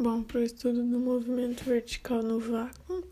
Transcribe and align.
Bom, 0.00 0.22
para 0.22 0.38
o 0.38 0.44
estudo 0.44 0.84
do 0.84 1.00
movimento 1.00 1.64
vertical 1.64 2.22
no 2.22 2.38
vácuo, 2.38 3.02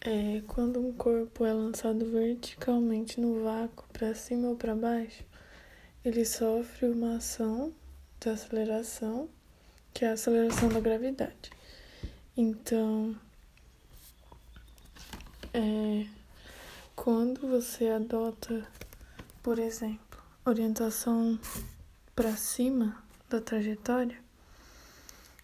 é, 0.00 0.42
quando 0.48 0.80
um 0.80 0.92
corpo 0.92 1.44
é 1.44 1.52
lançado 1.52 2.04
verticalmente 2.04 3.20
no 3.20 3.44
vácuo, 3.44 3.84
para 3.92 4.12
cima 4.12 4.48
ou 4.48 4.56
para 4.56 4.74
baixo, 4.74 5.22
ele 6.04 6.24
sofre 6.24 6.88
uma 6.88 7.18
ação 7.18 7.72
de 8.18 8.28
aceleração, 8.28 9.28
que 9.94 10.04
é 10.04 10.08
a 10.08 10.14
aceleração 10.14 10.68
da 10.70 10.80
gravidade. 10.80 11.52
Então, 12.36 13.14
é, 15.54 16.04
quando 16.96 17.46
você 17.46 17.90
adota, 17.90 18.66
por 19.40 19.60
exemplo, 19.60 20.20
orientação 20.44 21.38
para 22.16 22.36
cima 22.36 23.00
da 23.30 23.40
trajetória, 23.40 24.25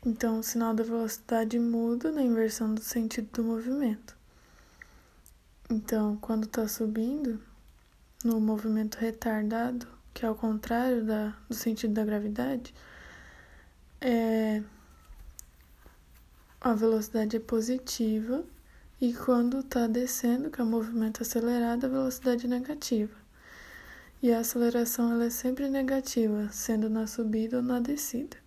então, 0.04 0.40
o 0.40 0.42
sinal 0.42 0.74
da 0.74 0.82
velocidade 0.82 1.58
muda 1.60 2.10
na 2.10 2.22
inversão 2.22 2.74
do 2.74 2.82
sentido 2.82 3.28
do 3.32 3.44
movimento. 3.44 4.16
Então, 5.70 6.16
quando 6.16 6.44
está 6.44 6.66
subindo, 6.66 7.40
no 8.24 8.40
movimento 8.40 8.96
retardado, 8.96 9.86
que 10.12 10.24
é 10.24 10.28
ao 10.28 10.34
contrário 10.34 11.04
da, 11.04 11.36
do 11.48 11.54
sentido 11.54 11.94
da 11.94 12.04
gravidade, 12.04 12.74
é, 14.00 14.60
a 16.60 16.74
velocidade 16.74 17.36
é 17.36 17.40
positiva 17.40 18.44
e 19.00 19.14
quando 19.14 19.60
está 19.60 19.86
descendo, 19.86 20.50
que 20.50 20.60
é 20.60 20.64
o 20.64 20.66
movimento 20.66 21.22
acelerado, 21.22 21.86
a 21.86 21.88
velocidade 21.88 22.46
é 22.46 22.48
negativa. 22.48 23.14
E 24.20 24.32
a 24.32 24.40
aceleração 24.40 25.12
ela 25.12 25.26
é 25.26 25.30
sempre 25.30 25.68
negativa, 25.68 26.48
sendo 26.50 26.90
na 26.90 27.06
subida 27.06 27.58
ou 27.58 27.62
na 27.62 27.78
descida. 27.78 28.41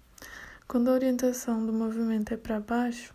Quando 0.67 0.89
a 0.89 0.93
orientação 0.93 1.63
do 1.63 1.71
movimento 1.71 2.33
é 2.33 2.37
para 2.37 2.59
baixo, 2.59 3.13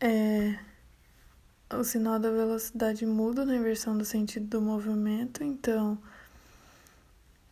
é, 0.00 0.58
o 1.70 1.84
sinal 1.84 2.18
da 2.18 2.30
velocidade 2.30 3.04
muda 3.04 3.44
na 3.44 3.54
inversão 3.54 3.96
do 3.96 4.04
sentido 4.04 4.46
do 4.46 4.62
movimento, 4.62 5.44
então 5.44 5.98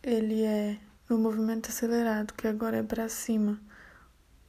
ele 0.01 0.43
é 0.43 0.79
no 1.07 1.19
movimento 1.19 1.69
acelerado, 1.69 2.33
que 2.33 2.47
agora 2.47 2.77
é 2.77 2.83
para 2.83 3.07
cima, 3.07 3.61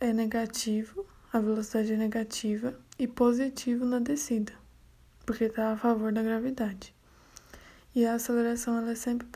é 0.00 0.14
negativo, 0.14 1.04
a 1.30 1.38
velocidade 1.38 1.92
é 1.92 1.96
negativa, 1.96 2.74
e 2.98 3.06
positivo 3.06 3.84
na 3.84 3.98
descida, 3.98 4.52
porque 5.26 5.44
está 5.44 5.72
a 5.72 5.76
favor 5.76 6.10
da 6.10 6.22
gravidade. 6.22 6.94
E 7.94 8.06
a 8.06 8.14
aceleração 8.14 8.78
ela 8.78 8.92
é 8.92 8.94
sempre, 8.94 9.28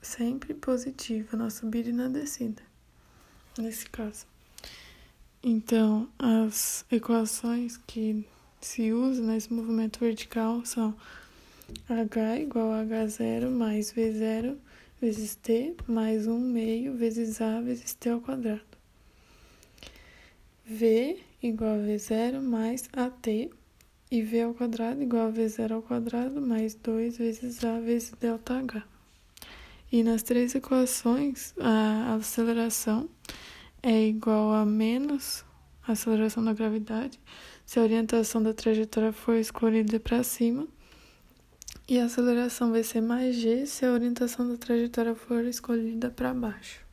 sempre 0.00 0.54
positiva 0.54 1.36
na 1.36 1.50
subida 1.50 1.88
e 1.88 1.92
na 1.92 2.08
descida 2.08 2.69
nesse 3.58 3.88
caso. 3.88 4.26
Então, 5.42 6.08
as 6.18 6.84
equações 6.90 7.78
que 7.86 8.26
se 8.60 8.92
usam 8.92 9.26
nesse 9.26 9.52
movimento 9.52 10.00
vertical 10.00 10.64
são 10.66 10.94
h 11.88 12.40
igual 12.40 12.72
a 12.72 12.84
h0 12.84 13.48
mais 13.48 13.92
v0 13.92 14.56
vezes 15.00 15.34
t 15.36 15.74
mais 15.86 16.26
1 16.26 16.38
meio 16.38 16.94
vezes 16.94 17.40
a 17.40 17.60
vezes 17.60 17.94
t 17.94 18.10
ao 18.10 18.20
quadrado. 18.20 18.60
v 20.66 21.18
igual 21.42 21.76
a 21.76 21.78
v0 21.78 22.40
mais 22.40 22.88
at 22.92 23.26
e 23.26 24.22
v 24.22 24.42
ao 24.42 24.52
quadrado 24.52 25.02
igual 25.02 25.28
a 25.28 25.32
v0 25.32 25.72
ao 25.72 25.82
quadrado 25.82 26.40
mais 26.40 26.74
2 26.74 27.16
vezes 27.16 27.64
a 27.64 27.80
vezes 27.80 28.12
ΔH. 28.20 28.99
E 29.92 30.04
nas 30.04 30.22
três 30.22 30.54
equações, 30.54 31.52
a 31.58 32.14
aceleração 32.14 33.08
é 33.82 34.06
igual 34.06 34.52
a 34.52 34.64
menos 34.64 35.44
a 35.86 35.92
aceleração 35.92 36.44
da 36.44 36.52
gravidade 36.52 37.18
se 37.66 37.78
a 37.78 37.82
orientação 37.82 38.42
da 38.42 38.52
trajetória 38.52 39.12
for 39.12 39.36
escolhida 39.36 39.98
para 39.98 40.22
cima. 40.22 40.66
E 41.88 41.98
a 41.98 42.04
aceleração 42.04 42.70
vai 42.70 42.82
ser 42.82 43.00
mais 43.00 43.34
g 43.34 43.66
se 43.66 43.84
a 43.84 43.92
orientação 43.92 44.48
da 44.48 44.56
trajetória 44.56 45.14
for 45.14 45.44
escolhida 45.44 46.10
para 46.10 46.32
baixo. 46.34 46.89